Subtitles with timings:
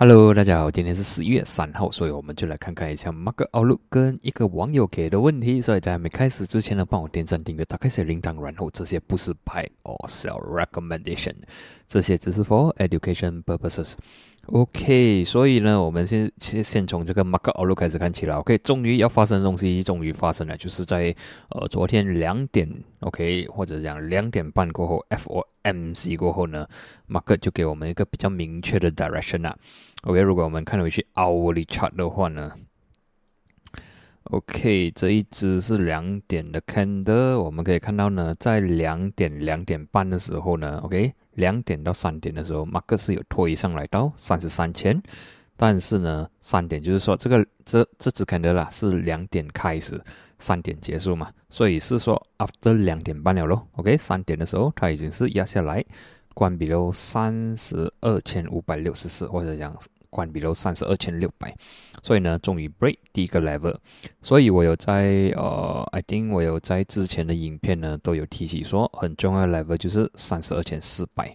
[0.00, 5.60] Hello，大家好，今天是十一月三号，所以我们就来看看一下 Mark 奥路跟一个网友给的问题。
[5.60, 11.34] 所以在还没开始之前呢，帮我点赞、订阅、打开小铃铛，然后这些不是拍 or sell recommendation，
[11.88, 13.94] 这些只是 for education purposes。
[14.50, 18.34] OK，所以呢，我们先先先从这个 m a r k e outlook 开始看起来。
[18.34, 21.14] OK，终于要发生的东西，终于发生了，就是在
[21.50, 22.66] 呃昨天两点
[23.00, 26.66] ，OK，或者讲两点半过后，FOMC 过后呢
[27.08, 29.54] m a r k e 就给我们一个比较明确的 direction 啊。
[30.04, 32.52] OK，如果我们看回去 hourly chart 的话呢
[34.24, 41.12] ，OK，这一只是两点的 candle，我们可以看到呢，在两点两点半的时候呢，OK。
[41.38, 45.00] 两点到三点的时候，马克思有推上来到三十三千，
[45.56, 50.02] 但是呢，三点就是说这个这这只肯德拉，是两点开始，
[50.38, 53.66] 三点结束嘛，所以是说 after 两点半了咯。
[53.76, 55.84] OK，三点的时候它已经是压下来，
[56.34, 59.72] 关闭了三十二千五百六十四，或者讲。
[60.10, 61.54] 关闭了三十二千六百，
[62.02, 63.76] 所以呢，终于 break 第一个 level，
[64.20, 71.34] 所以我有在呃，I think 我有在之前的影片呢都有提起说，很重要的 level 就是三十二千四百，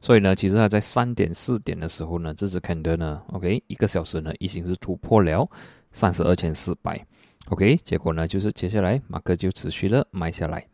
[0.00, 5.48] 所以呢，其实它在三点四点的时候呢，这只 candle 呢，OK，一个小时呢已经是突破了
[5.90, 7.04] 三十二千四百
[7.48, 10.66] ，OK，结果呢就是接下来马克就持续的卖下来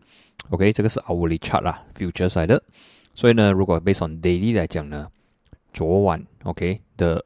[0.50, 2.61] ，OK，这个是 hourly chart 啦，future side，
[3.14, 5.09] 所以呢，如果 based on daily 来讲呢，
[5.72, 7.25] 昨晚 OK 的。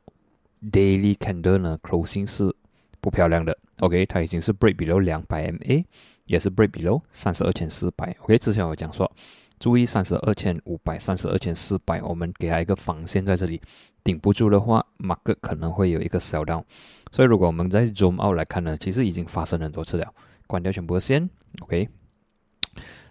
[0.71, 2.55] Daily candle 呢，closing 是
[3.01, 3.59] 不漂亮的。
[3.81, 5.85] OK，它已经是 break below 两百 MA，
[6.27, 8.15] 也是 break below 三十二千四百。
[8.21, 9.11] OK，之前我讲说，
[9.59, 13.61] 注意三十二千五百、三十二千四百，我们给它一个防线在这里，
[14.05, 16.63] 顶不住的话，mark 可能会有一个 sell down。
[17.11, 20.15] 所以如果我们在 zoom out 来看呢，其实已经发生很多次了。
[20.47, 21.29] 关掉全部的线
[21.63, 21.89] ，OK。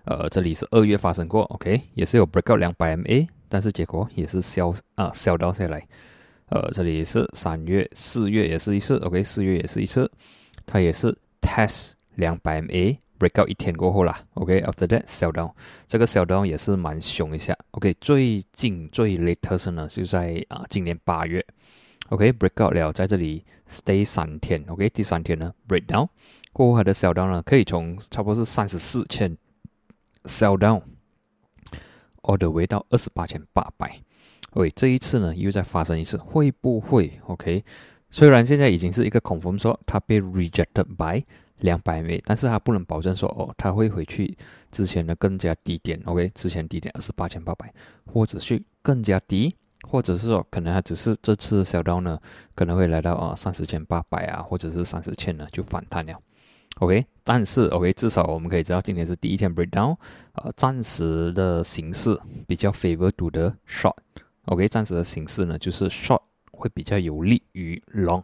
[0.05, 5.87] 呃，这里是二月发生过，OK，也是有 break out 两百 MA，但是结果也是 sell 啊 sell down 下来。
[6.51, 10.11] 呃，这里也是三月、四月也是一次，OK，四月也是一次，
[10.65, 15.53] 它也是 test 两百 MA breakout 一天过后啦，OK，after that sell down，
[15.87, 21.41] 这个 sell down 也是蛮凶一下，OK，最近最 latest 呢就在啊今年八月
[22.09, 26.09] ，OK，breakout 了，在这里 stay 三天，OK，第三天呢 breakdown
[26.51, 29.37] 过后它的 sell down 呢可以从差不多是三十四千
[30.25, 34.01] sell down，all the way 到二十八千八百。
[34.55, 37.63] 喂，这一次呢又再发生一次，会不会？OK，
[38.09, 41.23] 虽然现在已经是一个 confirm 说它被 rejected by
[41.59, 44.37] 两百美，但是它不能保证说哦，它会回去
[44.69, 46.01] 之前的更加低点。
[46.03, 47.73] OK，之前低点二十八千八百，
[48.05, 49.55] 或者是更加低，
[49.87, 52.19] 或者是说可能它只是这次小刀呢
[52.53, 56.19] 可能会来到啊三十千八百啊，或者是三十千呢就反弹了。
[56.79, 59.95] OK，但是 OK，至少我们可以知道今天是第一天 breakdown，
[60.33, 63.95] 呃，暂时的形式比较 favor to the short。
[64.45, 66.21] OK，暂时的形式呢，就是 short
[66.51, 68.23] 会比较有利于 long。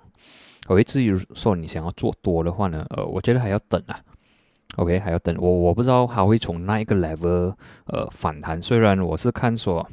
[0.67, 3.99] OK，至于说你想要做多的话呢，呃，我觉得还要等啊。
[4.75, 5.35] OK，还要等。
[5.39, 8.61] 我我不知道它会从那一个 level 呃反弹。
[8.61, 9.87] 虽然我是看说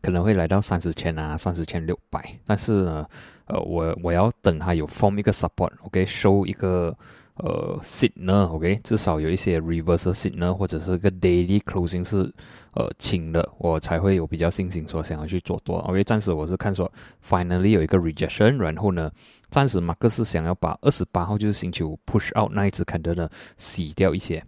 [0.00, 3.06] 可能会来到三十千啊，三十千六百，但是呢，
[3.46, 6.96] 呃，我我要等它有 form 一个 support，OK，show 一个。
[7.36, 12.30] 呃，signal OK，至少有一些 reverse signal 或者是个 daily closing 是
[12.74, 15.76] 呃轻的，我才会有比较信心说想要去做多。
[15.78, 16.90] OK，暂时我是看说
[17.24, 19.10] finally 有一个 rejection，然后呢，
[19.50, 24.42] 暂时马克思想要把二十八号就是星期五 push out 那一只看的呢洗掉一些。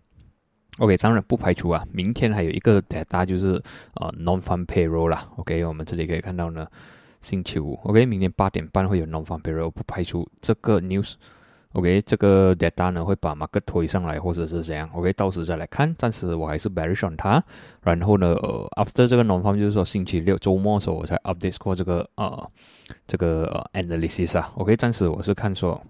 [0.78, 3.62] OK，当然不排除啊，明天还有一个 data 就是
[3.94, 5.30] 呃 non-farm payroll 啦。
[5.36, 6.66] OK，我们这里可以看到呢，
[7.20, 11.14] 星期五 OK，明天八点半会有 non-farm payroll，不排除这个 news。
[11.74, 15.92] OK，这个 data 呢会把马克推上来，或者是怎样？OK，到时再来看。
[15.96, 17.42] 暂时我还是 bearish on 它。
[17.82, 22.50] 然后呢，呃，after 这个 non farm 就是说星期六周末的时候我才 update 过这个呃
[23.08, 24.52] 这个呃 analysis 啊。
[24.54, 25.84] OK，暂时我是看说，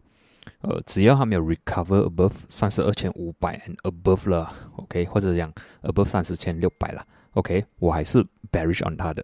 [0.63, 5.53] 呃，只要它没有 recover above 三十二千五百 and above 了，OK，或者讲
[5.83, 9.23] above 三十千六百了，OK，我还是 bearish on 它的。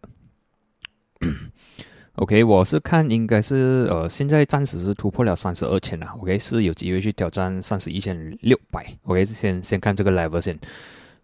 [2.17, 6.07] OK，我是看应该是呃，现在暂时是突破了三十二千了。
[6.19, 8.85] OK，是有机会去挑战三十一千六百。
[9.05, 10.59] OK，先先看这个 level 先。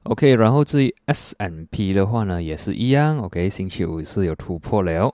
[0.04, 3.18] OK，然后至于 S M P 的话呢，也是一样。
[3.18, 5.12] OK，星期五是有突破了，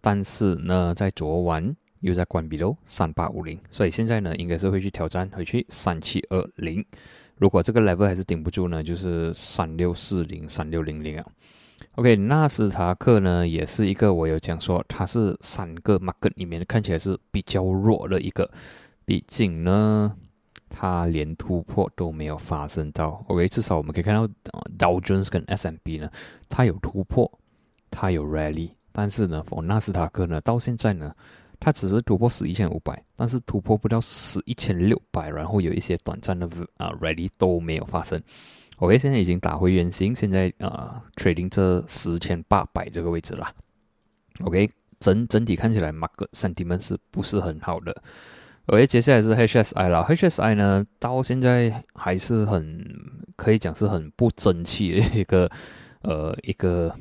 [0.00, 6.82] 但是呢，在昨晚又在关闭喽三八五零，所以现在呢，应该是会去挑战回去三七二零。
[7.36, 11.26] 如果这个 level 还是顶不住呢，就是三六四零、三六零零啊。
[11.96, 18.50] OK，纳斯达克呢也是一个，我有讲说它是三个 market 里面看起来是比较弱的一个，
[19.04, 20.14] 毕竟呢
[20.68, 23.24] 它连突破都没有发生到。
[23.28, 24.26] OK，至少我们可以看到
[24.78, 26.08] Dow Jones 跟 S&P 呢，
[26.48, 27.30] 它有突破，
[27.90, 31.12] 它有 rally，但是呢，for 纳斯达克呢，到现在呢，
[31.58, 38.22] 它只是突破十一千五百，但是突破不到十一千六百，然后有一些短暂的啊 ready 都没有发生。
[38.80, 43.50] OK，现在已经打回原形，现在啊 trading 这十千八百这个位置啦。
[44.42, 44.68] OK，
[44.98, 48.02] 整整体看起来，market sentiment 是不是很好的
[48.66, 52.84] ？OK，接下来是 HSI 啦，HSI 呢到现在还是很
[53.36, 55.50] 可以讲是很不争气的一个
[56.02, 56.94] 呃一个。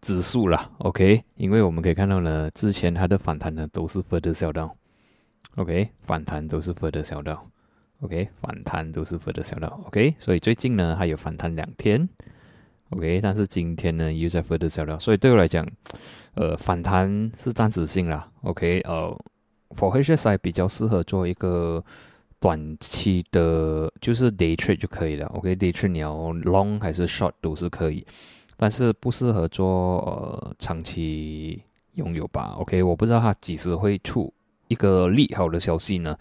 [0.00, 7.20] 指数啦，OK，因为我们可以看到呢，之前它的反弹呢都是 further sell down，OK，反弹都是 further sell
[8.00, 12.08] OK，反弹都是 further sell down，OK，所以最近呢还有反弹两天
[12.90, 15.66] ，OK，但是今天呢又在 further sell down，所以对我来讲，
[16.34, 19.18] 呃，反弹是暂时性啦，OK，呃
[19.70, 21.82] ，for HSI 比较适合做一个
[22.38, 28.06] 短期的，就是 day trade 就可以了，OK，day trade 你要 long 还是 short 都是可以。
[28.56, 31.62] 但是不适合做呃长期
[31.94, 34.32] 拥有吧？OK，我不知道它几时会出
[34.66, 36.16] 一个利好的消息呢，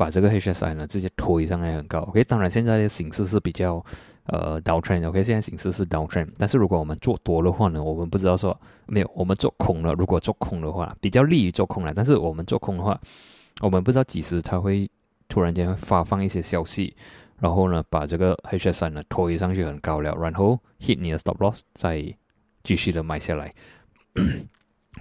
[0.00, 1.98] 把这个 HSI 呢直接推上来很高。
[1.98, 3.84] OK，当然现在的形势是比较
[4.24, 5.06] 呃 downtrend。
[5.06, 9.92] OK，现在形势是 downtrend，但是如果我们做多的话呢，我们不知道说没有，我们做空了。
[9.92, 11.92] 如果做空的话，比较利于做空了。
[11.94, 12.98] 但是我们做空的话，
[13.60, 14.88] 我们不知道几时它会
[15.28, 16.96] 突然间发放一些消息。
[17.38, 22.02] 然后呢，把这个 H S 呢推上去很高了，然后 hit 你的 stop loss，再
[22.64, 23.52] 继续的买下来。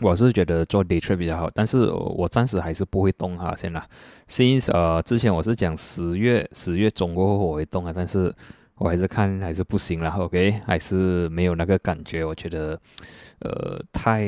[0.01, 3.86] 我是觉得做 day trade 比较好，但是我暂时还是不会动哈，先啦。
[4.28, 8.34] Since 呃，之前我是讲十月十月中过后我会动啊，但是
[8.75, 12.80] 我还是看还是不行了，OK，还是没有那个感觉，我觉得
[13.40, 14.22] 呃太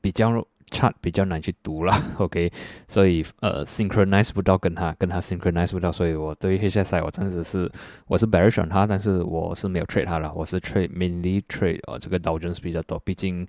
[0.00, 0.44] 比较。
[0.72, 2.48] chart 比较难去读了， OK，
[2.86, 7.68] 所以呃 synchronize 不到跟他跟他 synchronize 不到，所以我对 HSI 我暂时是
[8.06, 13.44] 我是 bearish on 它，但是我是没有 trade 它了，我是 trade mainly trade 呃这个 Dow j o n s 比较多，毕竟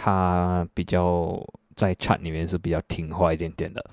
[0.00, 3.84] 它比较在 chat 里面是比较听话一点点的。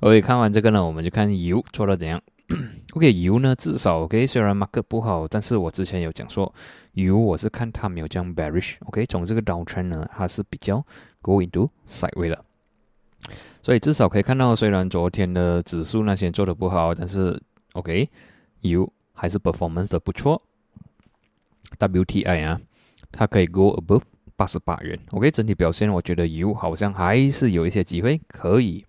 [0.00, 2.20] OK，看完这个呢，我们就看油做的怎样。
[2.96, 6.52] OK，油呢至少 OK，虽然 market 不好，但是我之前有讲说
[6.92, 8.76] 油我是看它没有这样 bearish。
[8.86, 10.84] OK，从这个 downtrend 呢，它是比较。
[11.24, 12.44] Go into sideway 了，
[13.62, 17.40] 所以至少可以看到，虽然昨天的指数那些做的不好，但是
[17.74, 18.10] OK，
[18.62, 20.42] 油还是 performance 的不错。
[21.78, 22.60] WTI 啊，
[23.12, 24.02] 它可以 go above
[24.42, 24.98] 八十八元。
[25.12, 28.84] OK，整体表现我觉得油好像还是有一些机会可以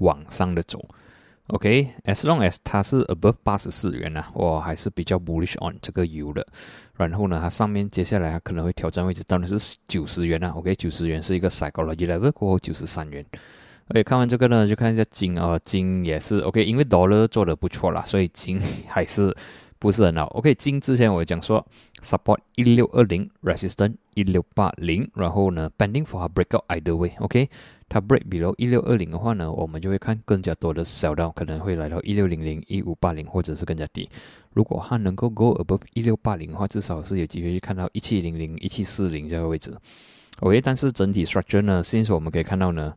[0.00, 0.86] 往上的走。
[1.46, 6.46] OK，as long as 它是 above 八十四元呢，我还是比较 bullish on 这个油的。
[6.98, 10.50] 然后呢，它上面接下来它可能会挑战位置，当然是九十元啊。
[10.50, 13.24] OK，九十元是一个 psychology level 过后九十三元。
[13.88, 19.34] OK，看完这个呢，就看一下金啊，金也是 OK，因为 dollar 做的不错啦，所以金 还是
[19.80, 20.26] 不是很好。
[20.26, 21.66] OK，金之前我讲说
[22.00, 27.10] support 一六二零，resistance 一六八零，然后呢，pending for a breakout either way。
[27.18, 27.48] OK。
[27.92, 34.08] 它 break below 一六二零的话呢，我们就会看更加多的 sell down，可能会来到一六零零、一五八零，或者是更加低。
[34.52, 39.76] 如果它能够 go above 一六八零的话，至少是有机会去看到一七零零、一七四零这个位置。
[40.38, 42.94] OK，但是整体 structure 呢，现在我们可以看到呢，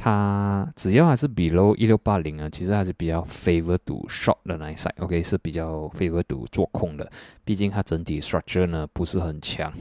[0.00, 4.92] 它只要还是 below 一六八零啊，其实还是比较 favor to short 的那一 side。
[4.98, 7.10] OK，是比较 favor to 做空的，
[7.44, 9.72] 毕竟它整体 structure 呢不是很强。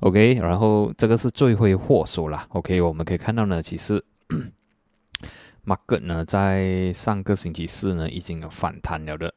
[0.00, 2.46] OK，然后这个是最会祸首啦。
[2.50, 4.02] OK，我们可以看到呢，其实
[5.66, 9.34] market 呢在上个星期四呢已经有反弹了的。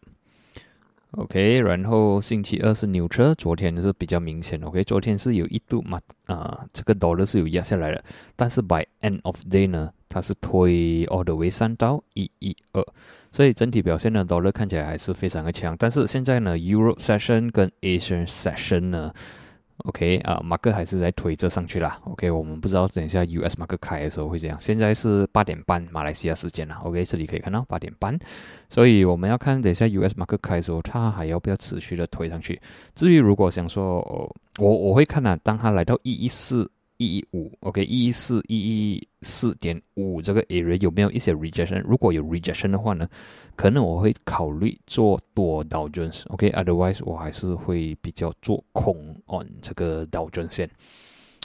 [1.12, 4.62] OK，然后星期二是牛车，昨天是比较明显。
[4.62, 8.04] OK，昨天是有一度嘛啊，这个 dollar 是有压下来的，
[8.36, 12.86] 但是 by end of day 呢，它是推 all the way 上到一一二，
[13.32, 15.76] 所以整体表现呢，dollar 看起来还是非常的强。
[15.80, 19.12] 但是现在呢，Europe session 跟 Asian session 呢。
[19.86, 21.98] OK 啊，马克还是在推着上去啦。
[22.04, 24.60] OK，我们不知道等一下 US 马克开的时候会怎样。
[24.60, 26.76] 现在是八点半马来西亚时间了。
[26.84, 28.18] OK，这里可以看到八点半，
[28.70, 32.60] 所以我们要看等一下 US 马克开的时候，它还要不要持续的推上去。
[32.94, 34.00] 至于如果想说，
[34.58, 36.70] 我我会看啊，当它来到一一四。
[37.00, 41.80] 一一五，OK，一一四一一四点五这个 area 有没有一些 rejection？
[41.80, 43.08] 如果有 rejection 的话呢，
[43.56, 50.70] 可能我会考虑做多道均线，OK，otherwise 我还是会比较做空 on 这个道均线。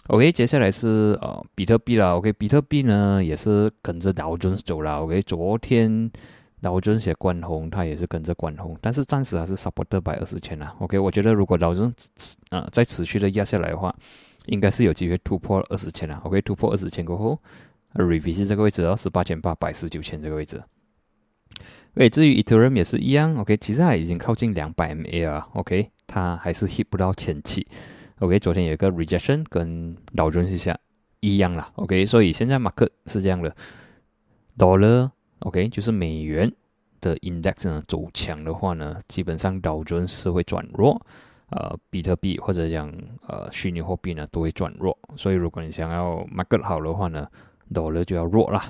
[0.08, 6.10] OK，接下来是呃比特币啦，OK，比特币呢也是跟着道均走了，OK，昨天
[6.60, 11.94] 道均线关红，它也是跟着关红，但是暂时还是 support 百二十千啦，OK，我觉得如果道均
[12.50, 13.94] 啊再持续的压下来的话。
[14.46, 16.20] 应该是有机会突破二十千了。
[16.24, 17.40] OK，突破二十千过后
[17.94, 20.62] ，revisit 这个位置哦，十八千八百十九千这个位置。
[21.96, 23.36] OK，至于 Ethereum 也是一样。
[23.36, 25.48] OK，其实它已经靠近两百 MA 了。
[25.52, 27.66] OK，它还是 hit 不到前期。
[28.18, 30.78] OK，昨天有一个 rejection 跟老中一下
[31.20, 33.54] 一样啦，OK，所以现在马克是这样的
[34.58, 36.52] ，dollar，OK，就是美元
[37.00, 41.00] 的 index 呢走强的话呢，基本上道琼是会转弱，
[41.56, 42.92] 呃，比特币或者讲
[43.28, 47.28] 呃虚拟货币呢都会转弱，所以如果你想要马克好的话呢
[47.72, 48.60] ドル就要弱啦。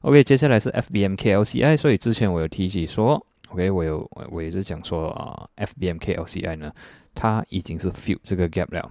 [0.00, 6.72] OK，接下来是 FBMKLCI，所以之前我有提起说，OK，我有我也是讲说啊，FBMKLCI 呢，
[7.14, 8.90] 它已经是 fill 这个 gap 了。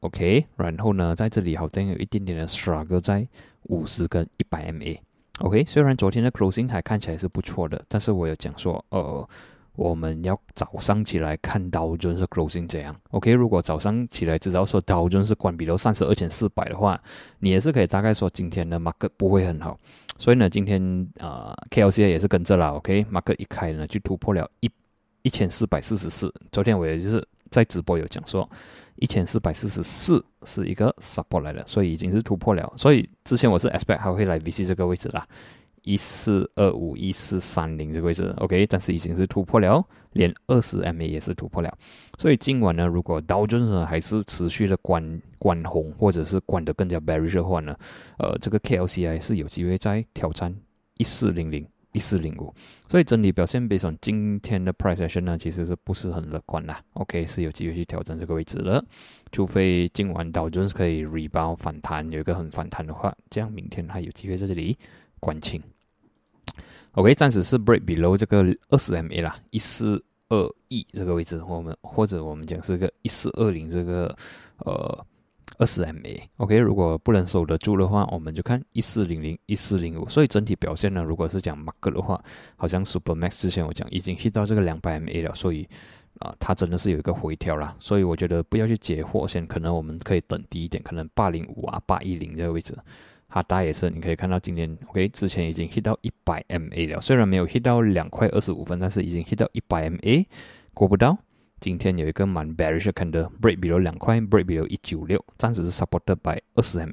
[0.00, 3.28] OK，然后呢，在这里好像有一点点的 struggle 在
[3.64, 4.98] 五十跟一百 MA。
[5.40, 9.28] OK，虽然昨天的 closing 还看起来是不错的，但是我有讲说，呃，
[9.76, 12.94] 我们要早上起来看道琼是 closing 怎样。
[13.10, 17.00] OK，如果早上起来知道说道琼是关闭到三十二千四百的话，
[17.38, 19.78] 你也是可以大概说今天的 market 不会很好。
[20.18, 22.68] 所以呢，今天呃 KLC 也是跟着了。
[22.76, 24.70] OK，market 一开呢就突破了一
[25.22, 26.32] 一千四百四十四。
[26.52, 28.48] 昨天我也就是在直播有讲说。
[28.96, 32.72] 一千四百四十四是一个 support 来的，所以已经是突破了。
[32.76, 35.26] 所以之前我是 expect 还会来 VC 这个位置啦，
[35.84, 41.72] 一四二五一四三零这个位置，OK，但是已经是突破了，连二十 MA 也是突破了。
[42.18, 47.76] 所以今晚呢，如果道琼斯还是持续的关关红，或者是关得更加 bearish 的话呢，
[48.18, 50.54] 呃，这个 KLCI 是有机会再挑战
[50.96, 51.66] 一四零零。
[51.96, 52.52] 一四零五，
[52.88, 58.84] 所以整体表现，比上今天的 price action 呢，其实是不是很乐观啦？OK，是有机会去挑战这个位置的，
[59.30, 64.76] 除非今晚道琼斯可以 rebound 反弹，有一个很反弹的话，这样明天还有机会在这里
[65.20, 65.62] 关清。
[66.92, 74.16] OK，暂时是 break below 这个二十 MA 啦，一四二亿这个位置，我们或者我们讲是个一四二零这个
[74.58, 75.06] 呃。
[75.56, 80.08] 二十 MA，OK，如果不能守得住的话，我们就看一四零零、一四零五。
[80.08, 82.20] 所以整体表现呢，如果是讲 Mark 的话，
[82.56, 85.68] 好像 Super Max 之前我讲已经 hit 到这个两百 MA 了，所以
[86.18, 87.72] 啊，它真的是有一个回调啦。
[87.78, 92.76] 所以我觉得不要去解货先，可能我们可以等低一点，可能八零五啊、八一零这个位置。
[93.34, 100.24] 哈达也是，你可以看到今天 OK，之前已经 hit 到一百 MA 了，虽然没有 hit 到两块二十五分，但是已经 hit 到一百 MA，
[100.72, 101.18] 过不到。
[101.58, 106.92] 今天有一个蛮 bearish 看的 break 比如两块，break 比如一九六，暂时是 supported by 二十 MA。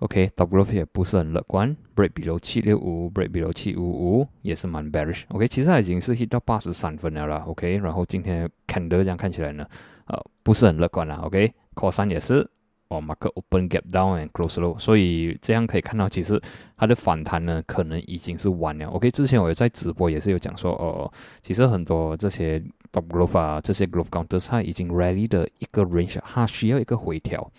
[0.00, 5.22] OK，W F 也不是很乐观，break below 七六五，break below 七五五，也是蛮 bearish。
[5.28, 7.44] OK，其实它已经是 hit 到八十三分了啦。
[7.46, 9.66] OK，然后今天看的这样看起来呢，
[10.04, 11.16] 呃，不是很乐观啦。
[11.22, 12.46] OK，Call 三也是。
[12.88, 16.40] 哦，market open gap down and close low，所以这样可以看到，其实
[16.76, 18.86] 它的反弹呢，可能已经是完了。
[18.88, 22.58] OK，之前我在直播也是有讲说，哦，其实很多这些
[22.90, 27.50] top growth 啊，这些 growth counters 它已经 rally 的一个 range，它需要一个回调。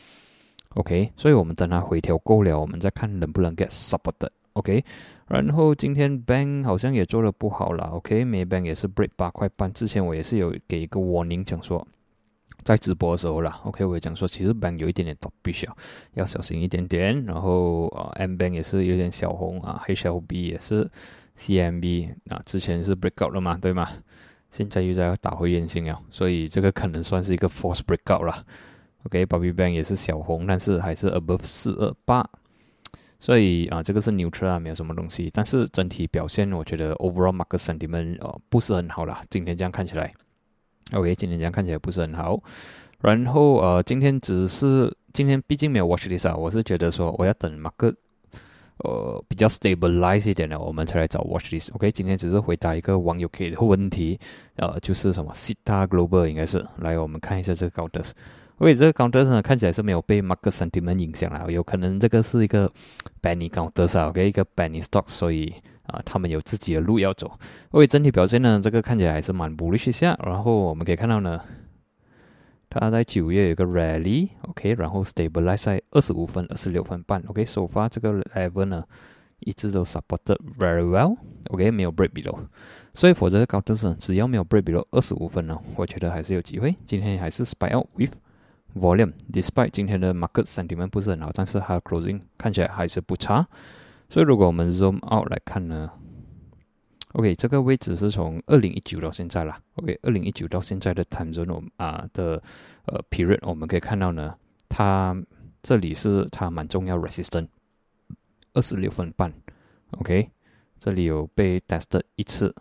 [0.75, 4.29] OK，所以我们等它回调够了，我们再看能不能 get supported。
[4.53, 4.83] OK，
[5.27, 7.85] 然后今天 bank 好像也做的不好了。
[7.93, 11.87] OK，May bank 也是 break 八块半，之前我也是有给一个 warning 讲说。
[12.63, 15.75] 在直播的时候啦，OK，我讲说，其实 bank 有一点点倒闭小，
[16.13, 17.25] 要小心一点点。
[17.25, 20.89] 然后啊，M bank 也是有点小红啊，HLB 也是
[21.37, 23.87] ，CMB 啊，之前是 breakout 了嘛，对吗？
[24.49, 28.45] 现在又在打回原形了，所以这个可能算是一个 force breakout 了。
[29.05, 32.27] OK，Bobby bank 也是小红，但是还是 above 四二八，
[33.19, 35.29] 所以啊，这个是 neutral，没有什么东西。
[35.33, 39.21] 但是整体表现，我觉得 overall market sentiment 哦不是很好啦。
[39.29, 40.11] 今天这样看起来。
[40.93, 42.41] OK，今天这样看起来不是很好。
[43.01, 47.93] 然后呃，今天只是今天毕竟没有 watch this 啊，我是觉得说我要等马克
[48.79, 51.71] 呃比较 stabilize 一点的，我们才来找 watch this。
[51.75, 54.19] OK，今天只是回答一个网友给的问题，
[54.55, 58.11] 呃，就是什么 Sita Global 应该是来我们看一下这个 counters。
[58.57, 62.69] OK，这个 counters 呢看起来是没有被 market sentiment 影响了，有可能这个是一个
[63.21, 65.53] benny counters 啊，OK，一个 benny stock，所以。
[65.89, 67.31] 啊，他们有自己的路要走。
[67.71, 70.17] 为整体表现呢，这个看起来还是蛮 bullish 下。
[70.23, 71.41] 然后我们可以看到呢，
[72.69, 78.83] 它在九月有个 rally，OK，然后 stabilize 在二十五分、二十六分半，OK，首发这个 level 呢，
[79.39, 82.37] 一直都 supported very well，OK，没有 break below。
[82.93, 86.75] 所以否则高德森只要没有 break below 二十五分呢，我觉得还是有机会。
[86.85, 88.13] 今天还是 spy out with
[88.75, 93.47] volume，despite 今天的 market sentiment 不是很好，但是它 closing 看起来还是不差。
[94.09, 95.91] 所以，如果我们 zoom out 来看呢
[97.13, 99.61] ，OK，这个位置是从二零一九到现在啦。
[99.75, 102.41] OK，二零一九到现在的 time zone 啊的
[102.85, 104.35] 呃 period，我们可以看到呢，
[104.67, 105.15] 它
[105.61, 107.49] 这里是它蛮重要 resistance，
[108.53, 109.31] 二十六分半。
[109.91, 110.31] OK，
[110.79, 112.55] 这里有被 tested 一次、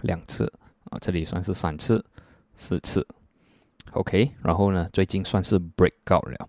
[0.00, 0.50] 两次
[0.84, 2.02] 啊，这里算是三次、
[2.54, 3.06] 四次。
[3.92, 6.48] OK，然后呢，最近算是 break out 了，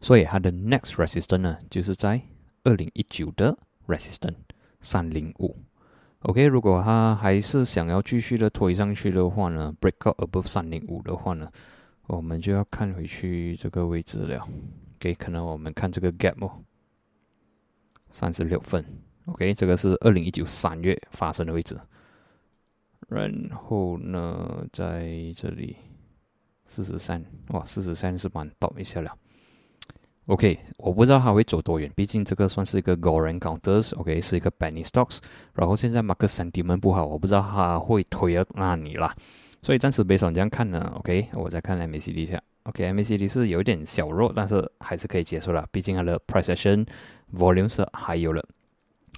[0.00, 2.22] 所以它的 next resistance 呢，就是在。
[2.66, 3.56] 二零一九的
[3.86, 4.34] resistance
[4.80, 5.56] 三零五
[6.22, 11.48] ，OK，如果它还是想要继续的推上去的话呢，break out above 三零五的话呢，
[12.08, 14.46] 我们就要看回去这个位置了。
[14.98, 16.50] 给可能我们看这个 gap 哦，
[18.08, 18.84] 三十六分。
[19.26, 21.78] OK，这个是二零一九三月发生的位置。
[23.08, 25.76] 然后呢，在这里
[26.64, 29.16] 四十三，哇，四十三是蛮倒一下了。
[30.26, 35.18] OK，我不知道它会走多远，毕竟这个算是一个 Goran Counters，OK，是一个 Penny Stocks。
[35.54, 39.14] 然后现在 Market Sentiment 不好，我不知道它会推到哪里啦。
[39.62, 46.86] 所以暂时别想这样看呢，OK，我再看 MACD 一下，OK，MACD 是有点小弱，但是还是可以接受了，毕竟它的 Price Action
[47.32, 48.44] Volume 是还有了。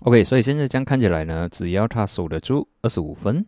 [0.02, 3.46] OK，所以现在这样看起来呢，只要它守得住二十五分，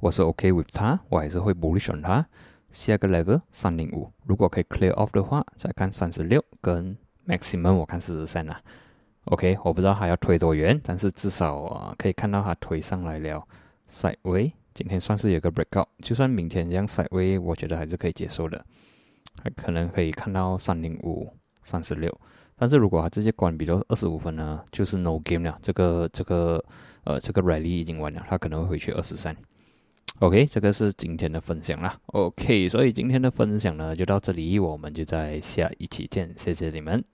[0.00, 2.26] 我是 OK with 它，我还是会 bullish on 它。
[2.70, 6.96] 下个 level 三零五，如果可以 clear off 的话，再看三十六跟
[7.26, 8.60] maximum 我看四十三啦。
[9.24, 13.46] OK，我不知道它要推多远，但是至少啊可以看到它推上来了。
[13.88, 18.64] Sideway 今天算是有个 breakout，就算明天这样 Sideway，我觉得还是可以接受的，
[19.42, 21.30] 还可能可以看到三零五、
[21.62, 22.14] 三十六。
[22.56, 25.58] 但是如果它直接关闭到二十五分呢，就是 no game 了。
[25.62, 26.62] 这个这个
[27.04, 29.36] 呃这个 rally 已经完了，它可能会回去二十三。
[30.20, 31.96] OK，这个是今天的分享啦。
[32.06, 37.04] OK，所以今天的分享呢就到这里，我们就在下一期见，谢谢你们。